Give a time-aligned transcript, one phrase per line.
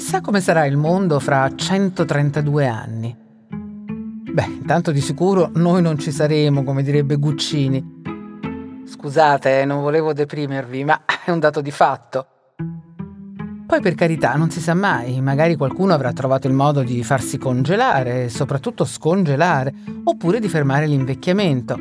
[0.00, 3.14] chissà come sarà il mondo fra 132 anni.
[3.50, 8.00] Beh, intanto di sicuro noi non ci saremo, come direbbe Guccini.
[8.86, 12.26] Scusate, eh, non volevo deprimervi, ma è un dato di fatto.
[13.66, 17.36] Poi per carità, non si sa mai, magari qualcuno avrà trovato il modo di farsi
[17.36, 19.70] congelare, soprattutto scongelare,
[20.04, 21.76] oppure di fermare l'invecchiamento.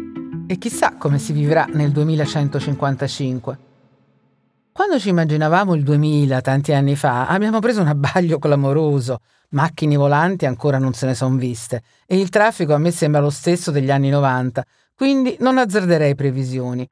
[0.45, 3.68] E chissà come si vivrà nel 2155.
[4.79, 9.19] Quando ci immaginavamo il 2000, tanti anni fa, abbiamo preso un abbaglio clamoroso.
[9.49, 13.29] Macchine volanti ancora non se ne sono viste e il traffico a me sembra lo
[13.29, 14.63] stesso degli anni 90,
[14.95, 16.89] quindi non azzarderei previsioni.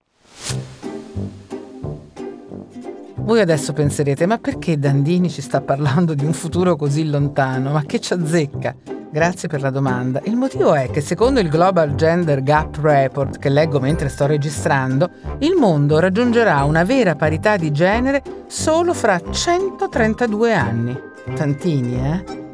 [3.15, 7.71] Voi adesso penserete, ma perché Dandini ci sta parlando di un futuro così lontano?
[7.71, 8.96] Ma che ci azzecca?
[9.09, 10.21] Grazie per la domanda.
[10.25, 15.09] Il motivo è che secondo il Global Gender Gap Report che leggo mentre sto registrando,
[15.39, 20.99] il mondo raggiungerà una vera parità di genere solo fra 132 anni.
[21.35, 22.46] Tantini, eh?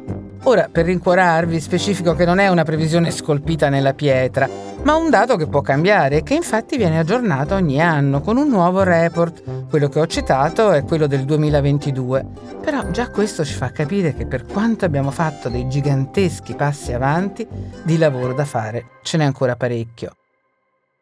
[0.46, 4.46] Ora, per rincuorarvi, specifico che non è una previsione scolpita nella pietra,
[4.82, 8.50] ma un dato che può cambiare e che infatti viene aggiornato ogni anno con un
[8.50, 9.42] nuovo report.
[9.70, 12.26] Quello che ho citato è quello del 2022.
[12.60, 17.46] Però già questo ci fa capire che per quanto abbiamo fatto dei giganteschi passi avanti,
[17.82, 20.10] di lavoro da fare ce n'è ancora parecchio.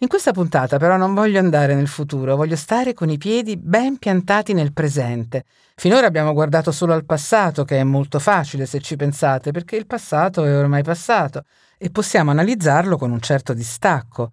[0.02, 3.98] In questa puntata però non voglio andare nel futuro, voglio stare con i piedi ben
[3.98, 5.44] piantati nel presente.
[5.76, 9.86] Finora abbiamo guardato solo al passato, che è molto facile se ci pensate, perché il
[9.86, 11.44] passato è ormai passato
[11.78, 14.32] e possiamo analizzarlo con un certo distacco.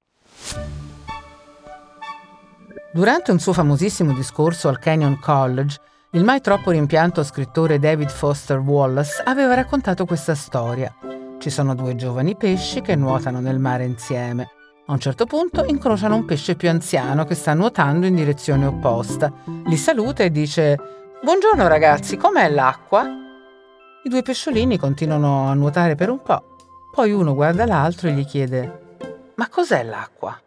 [2.91, 5.77] Durante un suo famosissimo discorso al Canyon College,
[6.13, 10.91] il mai troppo rimpianto scrittore David Foster Wallace aveva raccontato questa storia.
[11.37, 14.53] Ci sono due giovani pesci che nuotano nel mare insieme.
[14.89, 19.31] A un certo punto incrociano un pesce più anziano che sta nuotando in direzione opposta.
[19.65, 20.79] Li saluta e dice
[21.21, 23.03] Buongiorno ragazzi, com'è l'acqua?
[23.03, 26.55] I due pesciolini continuano a nuotare per un po'.
[26.91, 28.95] Poi uno guarda l'altro e gli chiede
[29.35, 30.41] Ma cos'è l'acqua?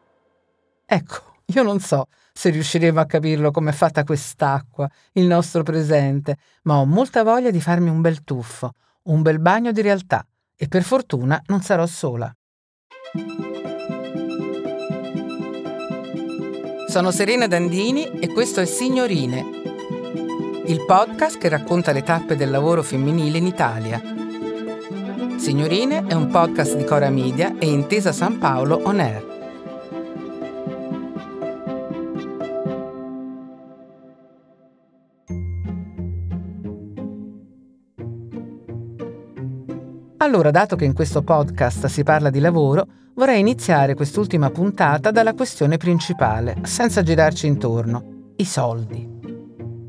[0.86, 6.78] Ecco, io non so se riusciremo a capirlo com'è fatta quest'acqua, il nostro presente, ma
[6.78, 8.72] ho molta voglia di farmi un bel tuffo,
[9.04, 10.26] un bel bagno di realtà
[10.56, 12.34] e per fortuna non sarò sola.
[16.92, 19.42] Sono Serena Dandini e questo è Signorine,
[20.66, 23.98] il podcast che racconta le tappe del lavoro femminile in Italia.
[25.38, 29.31] Signorine è un podcast di Cora Media e Intesa San Paolo On Air.
[40.32, 45.34] Allora, dato che in questo podcast si parla di lavoro, vorrei iniziare quest'ultima puntata dalla
[45.34, 49.06] questione principale, senza girarci intorno, i soldi.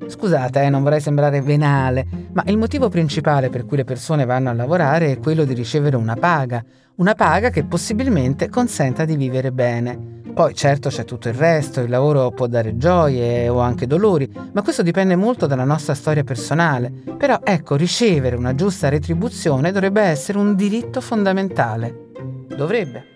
[0.05, 4.49] Scusate, eh, non vorrei sembrare venale, ma il motivo principale per cui le persone vanno
[4.49, 6.61] a lavorare è quello di ricevere una paga,
[6.95, 10.21] una paga che possibilmente consenta di vivere bene.
[10.33, 14.61] Poi certo c'è tutto il resto, il lavoro può dare gioie o anche dolori, ma
[14.61, 16.91] questo dipende molto dalla nostra storia personale.
[17.17, 22.09] Però ecco, ricevere una giusta retribuzione dovrebbe essere un diritto fondamentale.
[22.47, 23.11] Dovrebbe.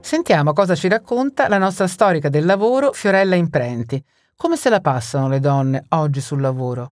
[0.00, 4.02] Sentiamo cosa ci racconta la nostra storica del lavoro Fiorella Imprenti.
[4.36, 6.90] Come se la passano le donne oggi sul lavoro?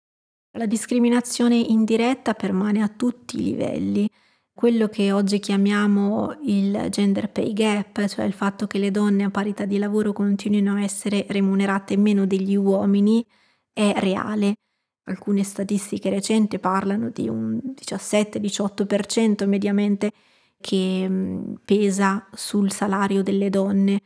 [0.57, 4.09] La discriminazione indiretta permane a tutti i livelli.
[4.57, 9.29] Quello che oggi chiamiamo il gender pay gap, cioè il fatto che le donne a
[9.29, 13.23] parità di lavoro continuino a essere remunerate meno degli uomini,
[13.71, 14.55] è reale.
[15.03, 20.11] Alcune statistiche recenti parlano di un 17-18% mediamente
[20.59, 24.01] che mm, pesa sul salario delle donne.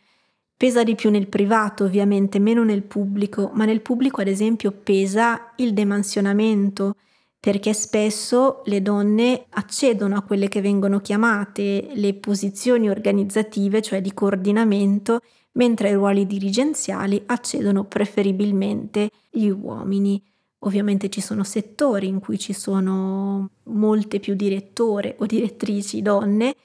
[0.57, 5.53] Pesa di più nel privato, ovviamente, meno nel pubblico, ma nel pubblico, ad esempio, pesa
[5.55, 6.97] il demansionamento,
[7.41, 14.13] perché spesso le donne accedono a quelle che vengono chiamate le posizioni organizzative, cioè di
[14.13, 15.21] coordinamento,
[15.53, 20.23] mentre ai ruoli dirigenziali accedono preferibilmente gli uomini.
[20.59, 26.55] Ovviamente ci sono settori in cui ci sono molte più direttore o direttrici donne,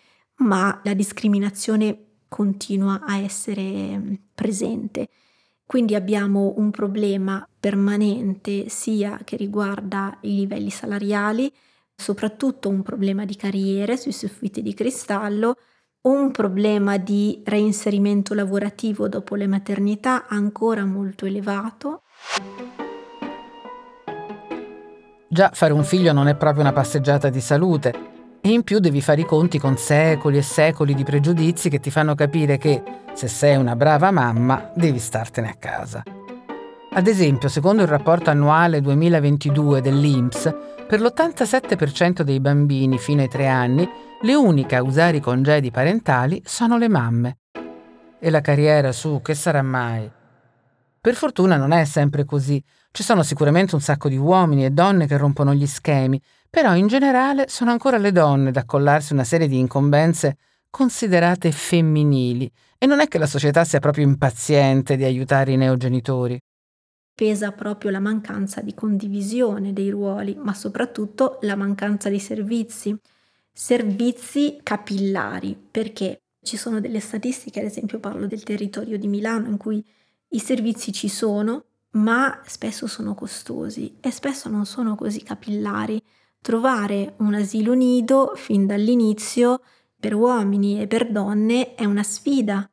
[0.40, 5.08] ma la discriminazione continua a essere presente.
[5.66, 11.52] Quindi abbiamo un problema permanente sia che riguarda i livelli salariali,
[11.92, 15.56] soprattutto un problema di carriere sui soffitti di cristallo,
[16.02, 22.02] un problema di reinserimento lavorativo dopo le maternità ancora molto elevato.
[25.28, 28.14] Già fare un figlio non è proprio una passeggiata di salute
[28.46, 31.90] e in più devi fare i conti con secoli e secoli di pregiudizi che ti
[31.90, 32.81] fanno capire che
[33.12, 36.04] se sei una brava mamma devi startene a casa.
[36.93, 40.54] Ad esempio, secondo il rapporto annuale 2022 dell'INPS,
[40.87, 43.88] per l'87% dei bambini fino ai 3 anni,
[44.22, 47.38] le uniche a usare i congedi parentali sono le mamme.
[48.20, 50.08] E la carriera su, che sarà mai?
[51.00, 52.62] Per fortuna non è sempre così.
[52.92, 56.20] Ci sono sicuramente un sacco di uomini e donne che rompono gli schemi,
[56.56, 60.38] però in generale sono ancora le donne ad accollarsi una serie di incombenze
[60.70, 66.41] considerate femminili e non è che la società sia proprio impaziente di aiutare i neogenitori.
[67.14, 72.99] Pesa proprio la mancanza di condivisione dei ruoli, ma soprattutto la mancanza di servizi.
[73.52, 79.59] Servizi capillari, perché ci sono delle statistiche, ad esempio parlo del territorio di Milano, in
[79.59, 79.85] cui
[80.29, 86.02] i servizi ci sono, ma spesso sono costosi e spesso non sono così capillari.
[86.46, 89.62] Trovare un asilo nido fin dall'inizio
[89.98, 92.70] per uomini e per donne è una sfida.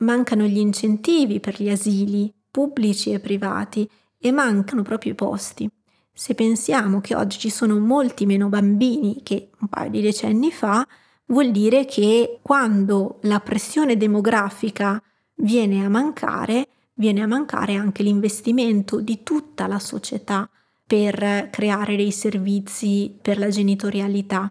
[0.00, 5.66] Mancano gli incentivi per gli asili, pubblici e privati, e mancano proprio i posti.
[6.12, 10.86] Se pensiamo che oggi ci sono molti meno bambini che un paio di decenni fa,
[11.28, 15.02] vuol dire che quando la pressione demografica
[15.36, 20.46] viene a mancare, viene a mancare anche l'investimento di tutta la società
[20.86, 24.48] per creare dei servizi per la genitorialità.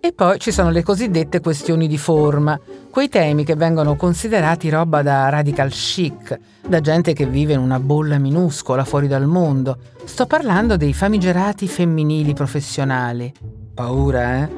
[0.00, 2.58] E poi ci sono le cosiddette questioni di forma,
[2.90, 7.80] quei temi che vengono considerati roba da radical chic, da gente che vive in una
[7.80, 9.78] bolla minuscola fuori dal mondo.
[10.04, 13.32] Sto parlando dei famigerati femminili professionali.
[13.74, 14.48] Paura, eh?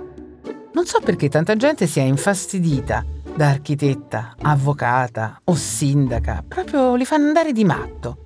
[0.72, 3.04] Non so perché tanta gente sia infastidita
[3.36, 8.24] da architetta, avvocata o sindaca, proprio li fanno andare di matto.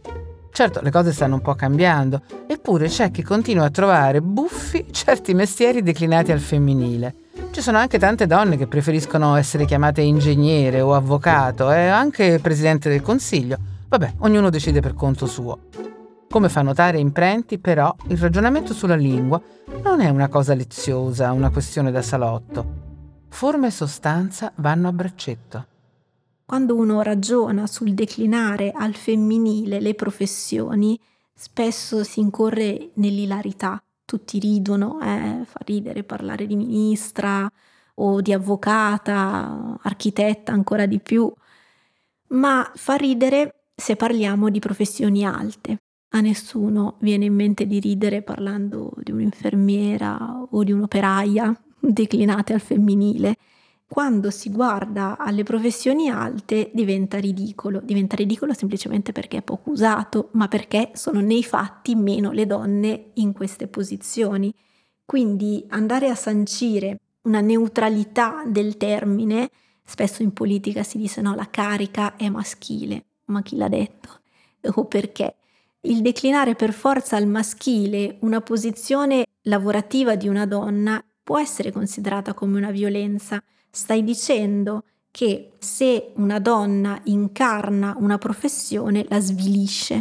[0.53, 5.35] Certo, le cose stanno un po' cambiando, eppure c'è chi continua a trovare buffi certi
[5.35, 7.15] mestieri declinati al femminile.
[7.51, 12.89] Ci sono anche tante donne che preferiscono essere chiamate ingegnere o avvocato e anche presidente
[12.89, 13.59] del consiglio.
[13.89, 15.59] Vabbè, ognuno decide per conto suo.
[16.29, 19.41] Come fa notare Imprenti, però, il ragionamento sulla lingua
[19.83, 22.90] non è una cosa leziosa, una questione da salotto.
[23.31, 25.67] Forma e sostanza vanno a braccetto.
[26.45, 31.01] Quando uno ragiona sul declinare al femminile le professioni,
[31.33, 33.83] spesso si incorre nell'ilarità.
[34.05, 37.51] Tutti ridono, eh, fa ridere parlare di ministra
[37.95, 41.33] o di avvocata, architetta ancora di più,
[42.29, 45.79] ma fa ridere se parliamo di professioni alte.
[46.11, 52.61] A nessuno viene in mente di ridere parlando di un'infermiera o di un'operaia declinate al
[52.61, 53.37] femminile
[53.91, 57.81] quando si guarda alle professioni alte diventa ridicolo.
[57.83, 63.07] Diventa ridicolo semplicemente perché è poco usato, ma perché sono nei fatti meno le donne
[63.15, 64.55] in queste posizioni.
[65.05, 69.51] Quindi andare a sancire una neutralità del termine,
[69.83, 74.21] spesso in politica si dice no, la carica è maschile, ma chi l'ha detto?
[74.77, 75.35] O perché?
[75.81, 82.35] Il declinare per forza al maschile una posizione lavorativa di una donna può essere considerata
[82.35, 83.41] come una violenza
[83.71, 84.83] stai dicendo
[85.13, 90.01] che se una donna incarna una professione la svilisce.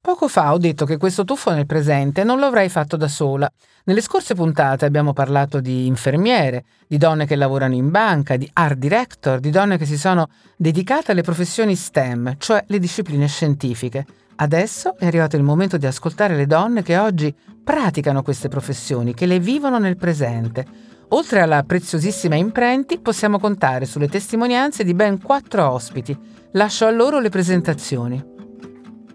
[0.00, 3.50] Poco fa ho detto che questo tuffo nel presente non lo avrei fatto da sola.
[3.86, 8.76] Nelle scorse puntate abbiamo parlato di infermiere, di donne che lavorano in banca, di art
[8.76, 14.06] director, di donne che si sono dedicate alle professioni STEM, cioè le discipline scientifiche.
[14.36, 19.26] Adesso è arrivato il momento di ascoltare le donne che oggi praticano queste professioni, che
[19.26, 25.70] le vivono nel presente Oltre alla preziosissima Imprenti, possiamo contare sulle testimonianze di ben quattro
[25.70, 26.16] ospiti.
[26.52, 28.32] Lascio a loro le presentazioni.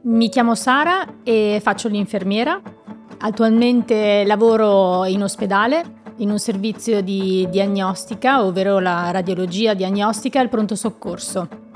[0.03, 2.61] Mi chiamo Sara e faccio l'infermiera.
[3.17, 10.49] Attualmente lavoro in ospedale in un servizio di diagnostica, ovvero la radiologia diagnostica e il
[10.49, 11.68] pronto soccorso.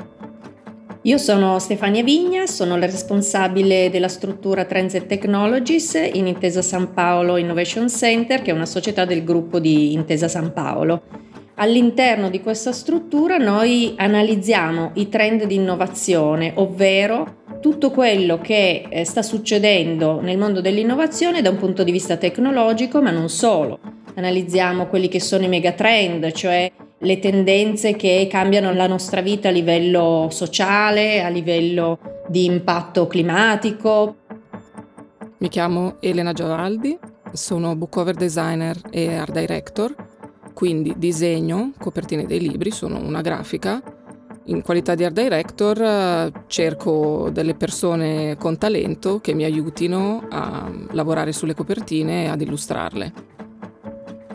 [1.06, 7.36] Io sono Stefania Vigna, sono la responsabile della struttura Trends Technologies in Intesa San Paolo
[7.36, 11.02] Innovation Center, che è una società del gruppo di Intesa San Paolo.
[11.56, 19.04] All'interno di questa struttura noi analizziamo i trend di innovazione, ovvero tutto quello che eh,
[19.04, 23.78] sta succedendo nel mondo dell'innovazione da un punto di vista tecnologico, ma non solo.
[24.14, 26.72] Analizziamo quelli che sono i megatrend, cioè
[27.04, 34.16] le tendenze che cambiano la nostra vita a livello sociale, a livello di impatto climatico.
[35.38, 36.98] Mi chiamo Elena Gioraldi,
[37.34, 39.94] sono book cover designer e art director,
[40.54, 43.82] quindi disegno copertine dei libri, sono una grafica.
[44.46, 51.34] In qualità di art director cerco delle persone con talento che mi aiutino a lavorare
[51.34, 53.33] sulle copertine e ad illustrarle.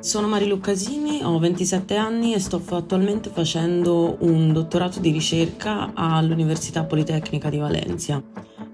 [0.01, 6.85] Sono Marilu Casini, ho 27 anni e sto attualmente facendo un dottorato di ricerca all'Università
[6.85, 8.23] Politecnica di Valencia.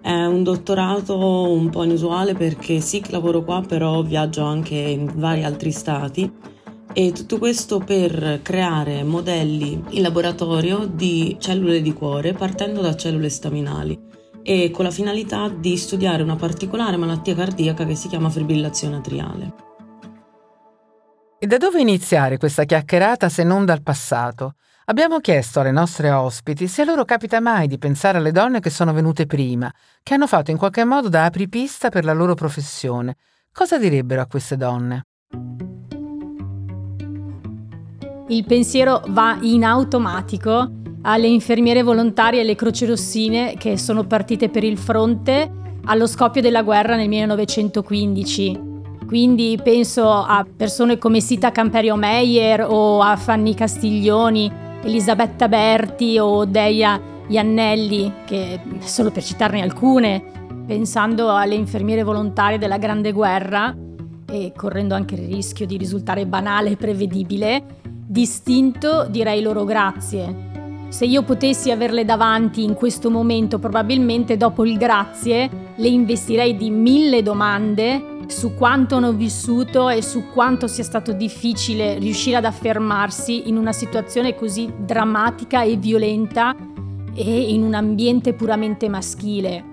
[0.02, 5.10] È un dottorato un po' inusuale perché sì che lavoro qua, però viaggio anche in
[5.14, 6.30] vari altri stati
[6.92, 13.30] e tutto questo per creare modelli in laboratorio di cellule di cuore partendo da cellule
[13.30, 13.98] staminali
[14.42, 19.73] e con la finalità di studiare una particolare malattia cardiaca che si chiama fibrillazione atriale.
[21.44, 24.54] E da dove iniziare questa chiacchierata se non dal passato?
[24.86, 28.70] Abbiamo chiesto alle nostre ospiti se a loro capita mai di pensare alle donne che
[28.70, 29.70] sono venute prima,
[30.02, 33.16] che hanno fatto in qualche modo da apripista per la loro professione.
[33.52, 35.04] Cosa direbbero a queste donne?
[38.28, 40.70] Il pensiero va in automatico
[41.02, 45.50] alle infermiere volontarie e alle croci rossine che sono partite per il fronte
[45.84, 48.72] allo scoppio della guerra nel 1915
[49.06, 54.50] quindi penso a persone come Sita Camperio Meyer o a Fanny Castiglioni,
[54.82, 60.22] Elisabetta Berti o Deia Iannelli, che solo per citarne alcune,
[60.66, 63.74] pensando alle infermiere volontarie della Grande Guerra
[64.26, 70.52] e correndo anche il rischio di risultare banale e prevedibile, distinto direi loro grazie.
[70.88, 76.70] Se io potessi averle davanti in questo momento, probabilmente dopo il grazie le investirei di
[76.70, 83.48] mille domande su quanto hanno vissuto e su quanto sia stato difficile riuscire ad affermarsi
[83.48, 86.54] in una situazione così drammatica e violenta
[87.14, 89.64] e in un ambiente puramente maschile.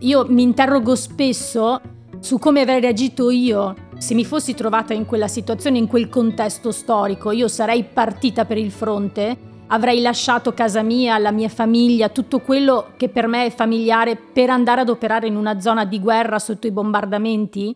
[0.00, 1.80] Io mi interrogo spesso
[2.20, 6.70] su come avrei reagito io se mi fossi trovata in quella situazione, in quel contesto
[6.70, 7.30] storico.
[7.30, 9.36] Io sarei partita per il fronte,
[9.68, 14.50] avrei lasciato casa mia, la mia famiglia, tutto quello che per me è familiare per
[14.50, 17.74] andare ad operare in una zona di guerra sotto i bombardamenti?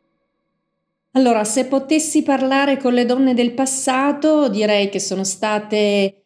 [1.15, 6.23] Allora, se potessi parlare con le donne del passato, direi che sono state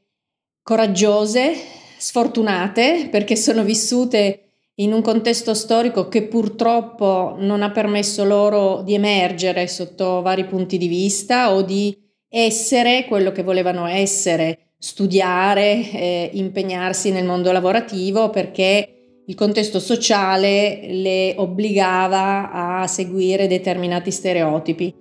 [0.63, 1.55] coraggiose,
[1.97, 4.41] sfortunate, perché sono vissute
[4.77, 10.77] in un contesto storico che purtroppo non ha permesso loro di emergere sotto vari punti
[10.77, 11.97] di vista o di
[12.29, 18.94] essere quello che volevano essere, studiare, eh, impegnarsi nel mondo lavorativo perché
[19.27, 24.95] il contesto sociale le obbligava a seguire determinati stereotipi.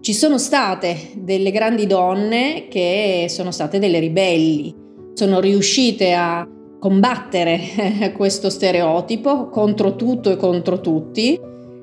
[0.00, 4.74] Ci sono state delle grandi donne che sono state delle ribelli,
[5.12, 6.48] sono riuscite a
[6.78, 11.38] combattere questo stereotipo contro tutto e contro tutti,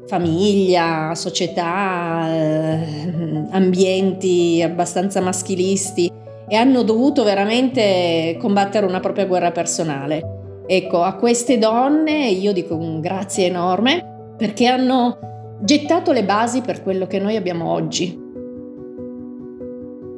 [0.07, 6.11] famiglia, società, eh, ambienti abbastanza maschilisti
[6.47, 10.34] e hanno dovuto veramente combattere una propria guerra personale.
[10.67, 15.19] Ecco, a queste donne io dico un grazie enorme perché hanno
[15.61, 18.19] gettato le basi per quello che noi abbiamo oggi.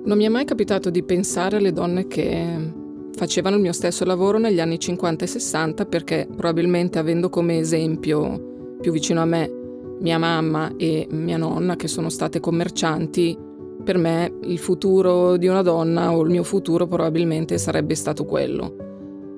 [0.06, 2.74] Non mi è mai capitato di pensare alle donne che
[3.14, 8.78] facevano il mio stesso lavoro negli anni 50 e 60 perché probabilmente avendo come esempio
[8.80, 9.52] più vicino a me
[10.00, 13.38] mia mamma e mia nonna che sono state commercianti,
[13.84, 18.87] per me il futuro di una donna o il mio futuro probabilmente sarebbe stato quello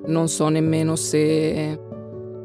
[0.09, 1.79] non so nemmeno se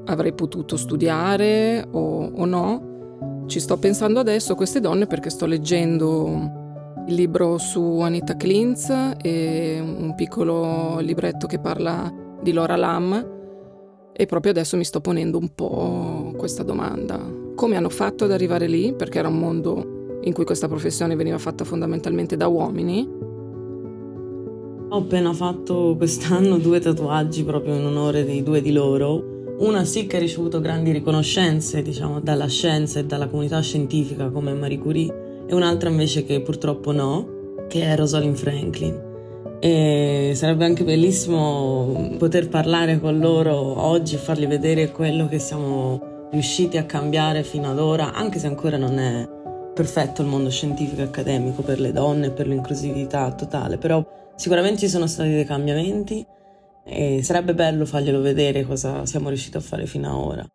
[0.04, 3.44] avrei potuto studiare o, o no.
[3.46, 6.62] Ci sto pensando adesso a queste donne perché sto leggendo
[7.06, 13.32] il libro su Anita Klintz e un piccolo libretto che parla di Laura Lam
[14.16, 17.18] e proprio adesso mi sto ponendo un po' questa domanda.
[17.54, 18.94] Come hanno fatto ad arrivare lì?
[18.94, 23.32] Perché era un mondo in cui questa professione veniva fatta fondamentalmente da uomini
[24.94, 29.56] ho appena fatto quest'anno due tatuaggi proprio in onore dei due di loro.
[29.58, 34.52] Una sì che ha ricevuto grandi riconoscenze, diciamo, dalla scienza e dalla comunità scientifica come
[34.52, 37.26] Marie Curie, e un'altra invece che purtroppo no,
[37.68, 39.12] che è Rosalind Franklin.
[39.58, 46.28] E sarebbe anche bellissimo poter parlare con loro oggi e fargli vedere quello che siamo
[46.30, 49.33] riusciti a cambiare fino ad ora, anche se ancora non è
[49.74, 54.80] perfetto il mondo scientifico e accademico per le donne e per l'inclusività totale, però Sicuramente
[54.80, 56.26] ci sono stati dei cambiamenti
[56.84, 60.48] e sarebbe bello farglielo vedere cosa siamo riusciti a fare fino ad ora.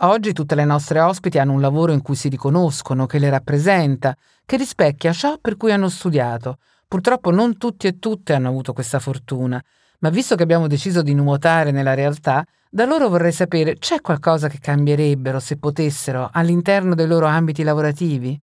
[0.00, 4.14] Oggi tutte le nostre ospiti hanno un lavoro in cui si riconoscono, che le rappresenta,
[4.44, 6.58] che rispecchia ciò per cui hanno studiato.
[6.86, 9.62] Purtroppo non tutti e tutte hanno avuto questa fortuna,
[10.00, 12.44] ma visto che abbiamo deciso di nuotare nella realtà,
[12.76, 18.38] da loro vorrei sapere c'è qualcosa che cambierebbero se potessero all'interno dei loro ambiti lavorativi?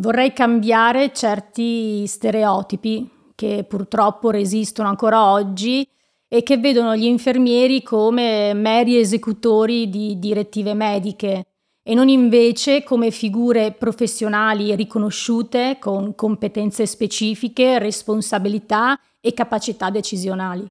[0.00, 5.86] Vorrei cambiare certi stereotipi che purtroppo resistono ancora oggi
[6.26, 11.44] e che vedono gli infermieri come meri esecutori di direttive mediche
[11.82, 20.66] e non invece come figure professionali riconosciute con competenze specifiche, responsabilità e capacità decisionali.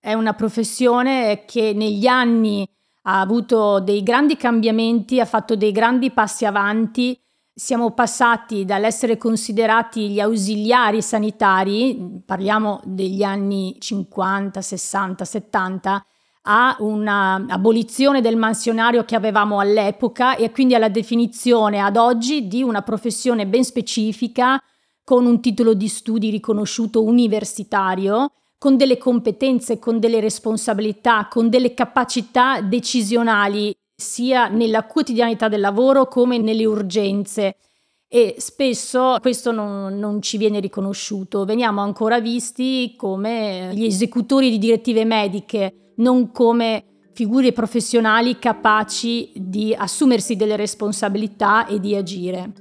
[0.00, 2.64] È una professione che negli anni
[3.02, 7.18] ha avuto dei grandi cambiamenti, ha fatto dei grandi passi avanti.
[7.52, 16.06] Siamo passati dall'essere considerati gli ausiliari sanitari, parliamo degli anni 50, 60, 70,
[16.42, 22.82] a un'abolizione del mansionario che avevamo all'epoca e quindi alla definizione ad oggi di una
[22.82, 24.62] professione ben specifica
[25.02, 31.74] con un titolo di studi riconosciuto universitario, con delle competenze, con delle responsabilità, con delle
[31.74, 37.56] capacità decisionali sia nella quotidianità del lavoro come nelle urgenze
[38.10, 41.44] e spesso questo non, non, ci viene riconosciuto.
[41.44, 49.74] Veniamo ancora visti come gli esecutori di direttive mediche non come figure professionali capaci di
[49.74, 52.52] assumersi delle responsabilità e di agire.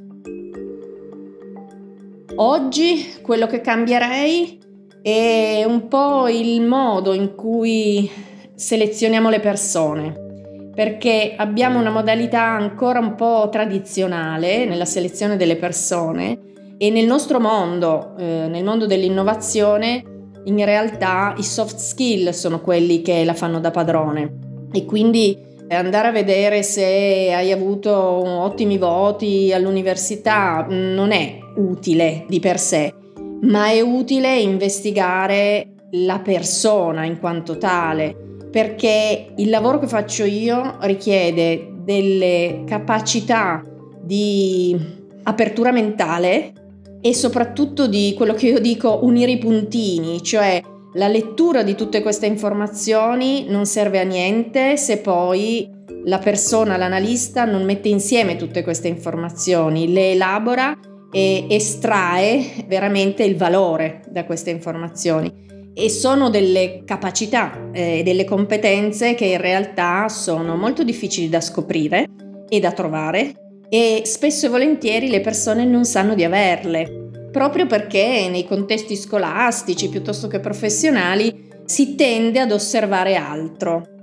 [2.36, 4.60] Oggi quello che cambierei
[5.02, 8.10] è un po' il modo in cui
[8.56, 16.40] selezioniamo le persone, perché abbiamo una modalità ancora un po' tradizionale nella selezione delle persone
[16.78, 20.04] e nel nostro mondo, eh, nel mondo dell'innovazione,
[20.46, 24.68] in realtà i soft skill sono quelli che la fanno da padrone.
[24.72, 25.38] E quindi
[25.70, 32.94] andare a vedere se hai avuto ottimi voti all'università non è utile di per sé,
[33.42, 38.16] ma è utile investigare la persona in quanto tale,
[38.52, 43.64] perché il lavoro che faccio io richiede delle capacità
[44.02, 44.76] di
[45.24, 46.54] apertura mentale
[47.02, 50.62] e soprattutto di quello che io dico unire i puntini, cioè
[50.94, 55.70] la lettura di tutte queste informazioni non serve a niente se poi
[56.06, 60.78] la persona, l'analista, non mette insieme tutte queste informazioni, le elabora
[61.12, 65.46] e estrae veramente il valore da queste informazioni.
[65.74, 71.40] E sono delle capacità e eh, delle competenze che in realtà sono molto difficili da
[71.40, 72.08] scoprire
[72.50, 73.34] e da trovare
[73.70, 79.90] e spesso e volentieri le persone non sanno di averle, proprio perché nei contesti scolastici
[79.90, 83.97] piuttosto che professionali si tende ad osservare altro.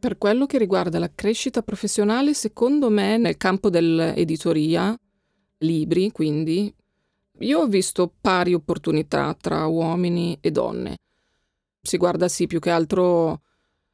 [0.00, 4.98] Per quello che riguarda la crescita professionale, secondo me nel campo dell'editoria,
[5.58, 6.74] libri quindi,
[7.40, 10.96] io ho visto pari opportunità tra uomini e donne.
[11.82, 13.42] Si guarda sì più che altro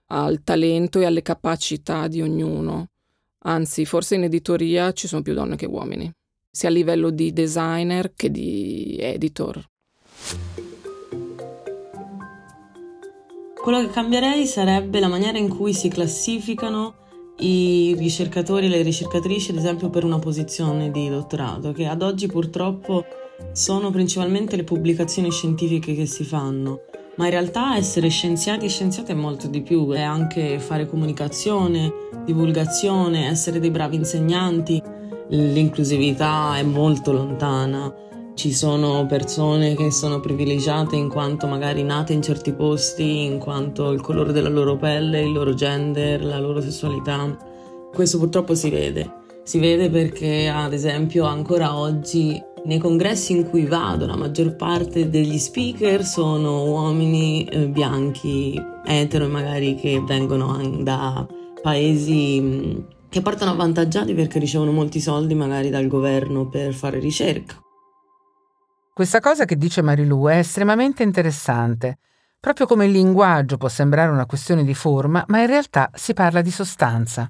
[0.07, 2.91] al talento e alle capacità di ognuno.
[3.39, 6.09] Anzi, forse in editoria ci sono più donne che uomini,
[6.49, 9.69] sia a livello di designer che di editor.
[13.67, 16.95] Quello che cambierei sarebbe la maniera in cui si classificano
[17.39, 22.29] i ricercatori e le ricercatrici, ad esempio per una posizione di dottorato, che ad oggi
[22.29, 23.05] purtroppo
[23.51, 26.83] sono principalmente le pubblicazioni scientifiche che si fanno
[27.17, 31.93] ma in realtà essere scienziati e scienziate è molto di più, è anche fare comunicazione,
[32.25, 34.81] divulgazione, essere dei bravi insegnanti.
[35.31, 37.93] L'inclusività è molto lontana.
[38.37, 43.93] Ci sono persone che sono privilegiate in quanto magari nate in certi posti, in quanto
[43.93, 47.35] il colore della loro pelle, il loro gender, la loro sessualità.
[47.95, 49.11] Questo purtroppo si vede.
[49.43, 55.09] Si vede perché, ad esempio, ancora oggi nei congressi in cui vado la maggior parte
[55.09, 61.27] degli speaker sono uomini eh, bianchi, etero magari che vengono da
[61.63, 67.65] paesi mm, che portano avvantaggiati perché ricevono molti soldi magari dal governo per fare ricerca.
[68.97, 71.99] Questa cosa che dice Marilu è estremamente interessante.
[72.41, 76.41] Proprio come il linguaggio può sembrare una questione di forma, ma in realtà si parla
[76.41, 77.29] di sostanza.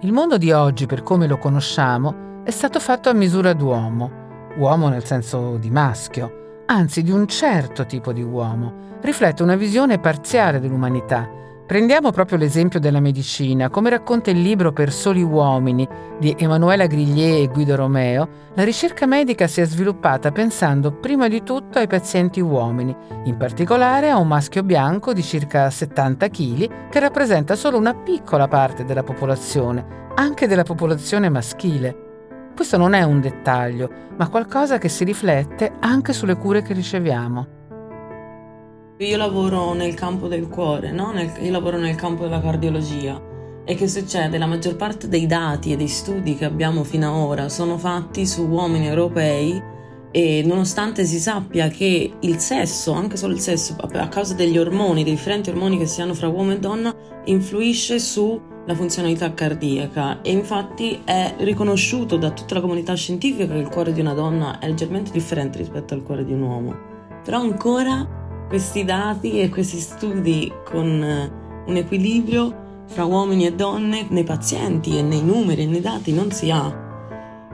[0.00, 4.10] Il mondo di oggi, per come lo conosciamo, è stato fatto a misura d'uomo,
[4.56, 9.98] uomo nel senso di maschio, anzi di un certo tipo di uomo, riflette una visione
[9.98, 11.28] parziale dell'umanità.
[11.68, 15.86] Prendiamo proprio l'esempio della medicina, come racconta il libro Per soli uomini
[16.18, 21.42] di Emanuela Griglier e Guido Romeo, la ricerca medica si è sviluppata pensando prima di
[21.42, 27.00] tutto ai pazienti uomini, in particolare a un maschio bianco di circa 70 kg che
[27.00, 32.50] rappresenta solo una piccola parte della popolazione, anche della popolazione maschile.
[32.56, 37.57] Questo non è un dettaglio, ma qualcosa che si riflette anche sulle cure che riceviamo.
[39.00, 41.12] Io lavoro nel campo del cuore, no?
[41.12, 43.22] nel, io lavoro nel campo della cardiologia.
[43.64, 44.38] E che succede?
[44.38, 48.26] La maggior parte dei dati e dei studi che abbiamo fino ad ora sono fatti
[48.26, 49.62] su uomini europei
[50.10, 55.04] e nonostante si sappia che il sesso, anche solo il sesso, a causa degli ormoni,
[55.04, 56.92] dei differenti ormoni che si hanno fra uomo e donna,
[57.26, 63.68] influisce sulla funzionalità cardiaca e infatti è riconosciuto da tutta la comunità scientifica che il
[63.68, 66.76] cuore di una donna è leggermente differente rispetto al cuore di un uomo.
[67.22, 68.17] Però ancora
[68.48, 71.30] questi dati e questi studi con eh,
[71.66, 76.30] un equilibrio fra uomini e donne nei pazienti e nei numeri e nei dati non
[76.30, 76.86] si ha.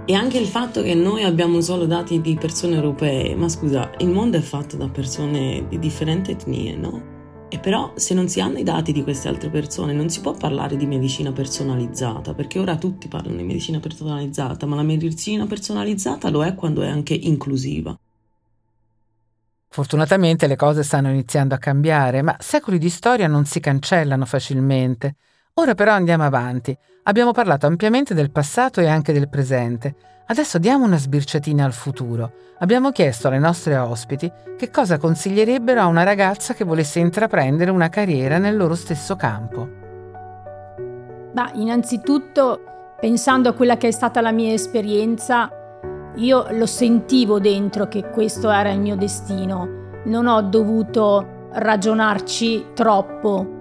[0.07, 4.11] E anche il fatto che noi abbiamo solo dati di persone europee, ma scusa, il
[4.11, 7.13] mondo è fatto da persone di differenti etnie, no?
[7.49, 10.33] E però se non si hanno i dati di queste altre persone non si può
[10.33, 16.31] parlare di medicina personalizzata, perché ora tutti parlano di medicina personalizzata, ma la medicina personalizzata
[16.31, 17.99] lo è quando è anche inclusiva.
[19.75, 25.17] Fortunatamente le cose stanno iniziando a cambiare, ma secoli di storia non si cancellano facilmente.
[25.55, 26.79] Ora però andiamo avanti.
[27.03, 29.97] Abbiamo parlato ampiamente del passato e anche del presente.
[30.29, 32.35] Adesso diamo una sbirciatina al futuro.
[32.61, 37.89] Abbiamo chiesto alle nostre ospiti che cosa consiglierebbero a una ragazza che volesse intraprendere una
[37.89, 39.69] carriera nel loro stesso campo.
[41.35, 45.51] Ma innanzitutto, pensando a quella che è stata la mia esperienza,
[46.17, 49.83] io lo sentivo dentro che questo era il mio destino.
[50.05, 53.55] Non ho dovuto ragionarci troppo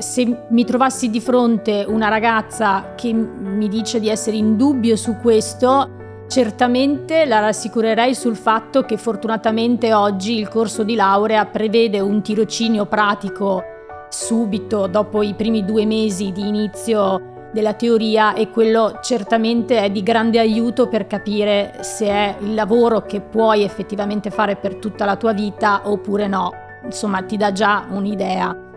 [0.00, 5.16] se mi trovassi di fronte una ragazza che mi dice di essere in dubbio su
[5.16, 12.22] questo, certamente la rassicurerei sul fatto che fortunatamente oggi il corso di laurea prevede un
[12.22, 13.62] tirocinio pratico
[14.08, 20.02] subito dopo i primi due mesi di inizio della teoria e quello certamente è di
[20.02, 25.16] grande aiuto per capire se è il lavoro che puoi effettivamente fare per tutta la
[25.16, 26.52] tua vita oppure no.
[26.84, 28.68] Insomma, ti dà già un'idea.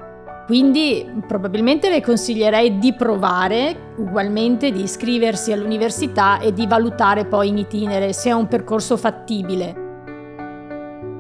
[0.46, 7.58] Quindi probabilmente le consiglierei di provare ugualmente di iscriversi all'università e di valutare poi in
[7.60, 9.82] itinere se è un percorso fattibile.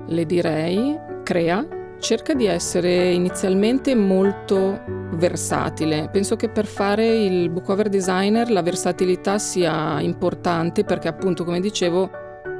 [0.05, 1.65] Le direi, crea,
[2.03, 4.81] cerca di essere inizialmente molto
[5.13, 6.09] versatile.
[6.11, 11.61] Penso che per fare il book cover designer la versatilità sia importante perché appunto come
[11.61, 12.11] dicevo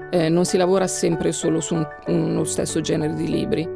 [0.09, 3.69] eh, non si lavora sempre solo su un, uno stesso genere di libri.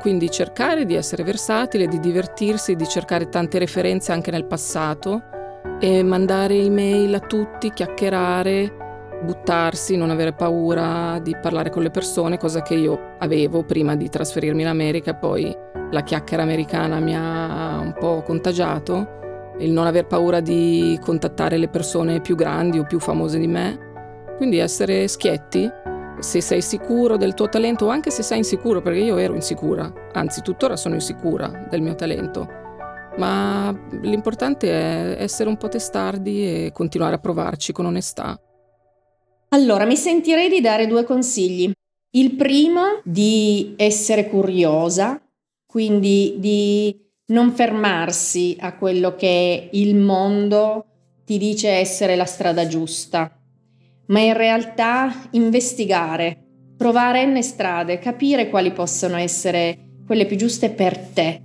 [0.00, 5.22] Quindi cercare di essere versatile, di divertirsi, di cercare tante referenze anche nel passato
[5.78, 8.81] e mandare email a tutti, chiacchierare,
[9.22, 14.08] buttarsi, non avere paura di parlare con le persone, cosa che io avevo prima di
[14.08, 15.56] trasferirmi in America, poi
[15.90, 19.20] la chiacchiera americana mi ha un po' contagiato,
[19.58, 23.78] il non aver paura di contattare le persone più grandi o più famose di me,
[24.36, 25.70] quindi essere schietti
[26.18, 29.92] se sei sicuro del tuo talento o anche se sei insicuro, perché io ero insicura,
[30.12, 32.48] anzi tuttora sono insicura del mio talento,
[33.18, 38.38] ma l'importante è essere un po' testardi e continuare a provarci con onestà.
[39.54, 41.70] Allora, mi sentirei di dare due consigli.
[42.14, 45.20] Il primo di essere curiosa,
[45.66, 46.94] quindi di
[47.26, 50.86] non fermarsi a quello che il mondo
[51.24, 53.34] ti dice essere la strada giusta
[54.06, 56.36] ma in realtà investigare,
[56.76, 61.42] provare n strade, capire quali possono essere quelle più giuste per te.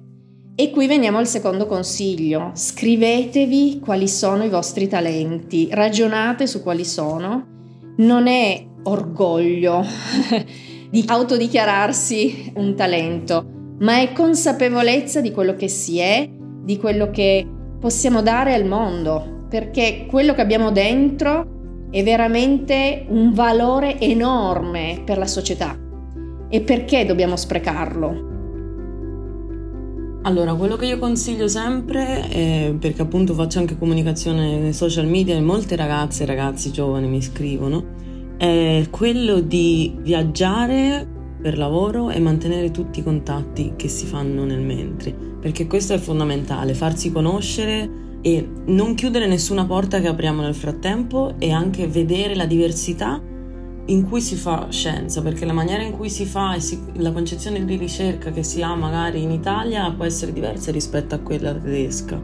[0.54, 2.52] E qui veniamo al secondo consiglio.
[2.54, 7.57] Scrivetevi quali sono i vostri talenti, ragionate su quali sono.
[7.98, 9.84] Non è orgoglio
[10.90, 13.46] di autodichiararsi un talento,
[13.80, 16.30] ma è consapevolezza di quello che si è,
[16.64, 17.46] di quello che
[17.80, 25.18] possiamo dare al mondo, perché quello che abbiamo dentro è veramente un valore enorme per
[25.18, 25.76] la società.
[26.50, 28.37] E perché dobbiamo sprecarlo?
[30.24, 35.36] Allora, quello che io consiglio sempre, è, perché appunto faccio anche comunicazione nei social media
[35.36, 37.86] e molte ragazze e ragazzi giovani mi scrivono,
[38.38, 41.08] è quello di viaggiare
[41.42, 45.98] per lavoro e mantenere tutti i contatti che si fanno nel mentre, perché questo è
[45.98, 52.36] fondamentale, farsi conoscere e non chiudere nessuna porta che apriamo nel frattempo e anche vedere
[52.36, 53.22] la diversità
[53.88, 57.12] in cui si fa scienza, perché la maniera in cui si fa e si, la
[57.12, 61.54] concezione di ricerca che si ha magari in Italia può essere diversa rispetto a quella
[61.54, 62.22] tedesca,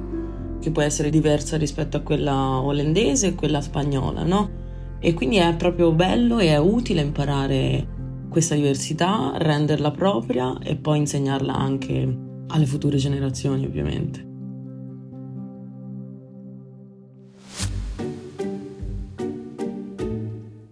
[0.60, 4.62] che può essere diversa rispetto a quella olandese e quella spagnola, no?
[5.00, 7.88] E quindi è proprio bello e è utile imparare
[8.30, 14.33] questa diversità, renderla propria e poi insegnarla anche alle future generazioni, ovviamente.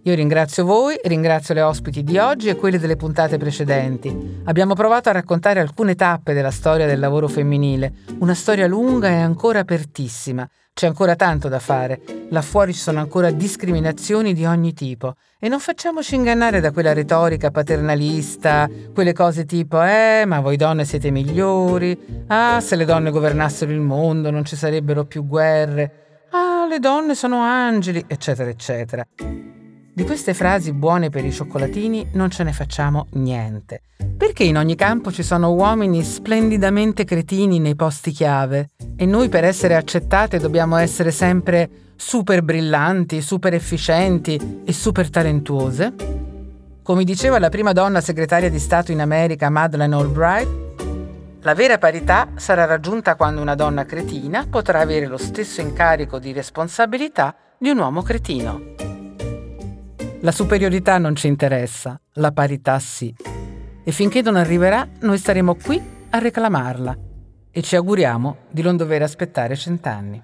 [0.04, 4.40] Io ringrazio voi, ringrazio le ospiti di oggi e quelle delle puntate precedenti.
[4.46, 9.20] Abbiamo provato a raccontare alcune tappe della storia del lavoro femminile, una storia lunga e
[9.20, 12.00] ancora apertissima, C'è ancora tanto da fare.
[12.30, 15.14] Là fuori ci sono ancora discriminazioni di ogni tipo.
[15.38, 20.84] E non facciamoci ingannare da quella retorica paternalista, quelle cose tipo, eh, ma voi donne
[20.84, 22.24] siete migliori.
[22.28, 26.26] Ah, se le donne governassero il mondo non ci sarebbero più guerre.
[26.30, 29.06] Ah, le donne sono angeli, eccetera, eccetera.
[29.94, 33.82] Di queste frasi buone per i cioccolatini non ce ne facciamo niente.
[34.16, 39.44] Perché in ogni campo ci sono uomini splendidamente cretini nei posti chiave e noi per
[39.44, 45.92] essere accettate dobbiamo essere sempre super brillanti, super efficienti e super talentuose?
[46.82, 50.60] Come diceva la prima donna segretaria di Stato in America, Madeleine Albright,
[51.42, 56.32] la vera parità sarà raggiunta quando una donna cretina potrà avere lo stesso incarico di
[56.32, 59.01] responsabilità di un uomo cretino.
[60.24, 63.12] La superiorità non ci interessa, la parità sì.
[63.82, 66.96] E finché non arriverà, noi staremo qui a reclamarla
[67.50, 70.22] e ci auguriamo di non dover aspettare cent'anni.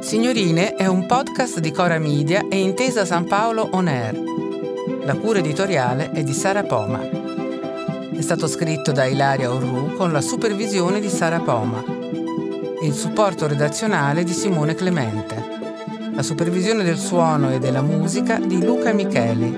[0.00, 4.14] Signorine è un podcast di Cora Media e Intesa San Paolo On Air.
[5.04, 7.00] La cura editoriale è di Sara Poma.
[7.00, 13.46] È stato scritto da Ilaria Orru con la supervisione di Sara Poma e il supporto
[13.46, 15.57] redazionale di Simone Clemente.
[16.18, 19.56] La supervisione del suono e della musica di Luca Micheli.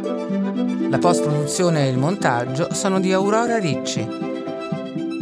[0.90, 4.07] La post-produzione e il montaggio sono di Aurora Ricci.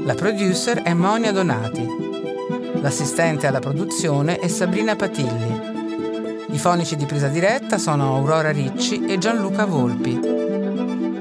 [0.04, 1.86] La producer è Monia Donati.
[2.80, 6.46] L'assistente alla produzione è Sabrina Patilli.
[6.50, 10.18] I fonici di presa diretta sono Aurora Ricci e Gianluca Volpi.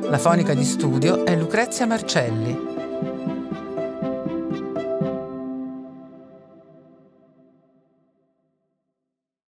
[0.01, 2.76] La fonica di studio è Lucrezia Marcelli.